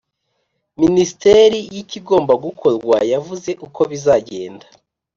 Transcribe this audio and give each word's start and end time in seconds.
Minisiteri 0.81 1.59
y 1.75 1.77
ikigomba 1.83 2.33
gukorwa 2.45 2.95
yavuze 3.11 3.51
uko 3.65 3.81
bizagenda 3.91 4.65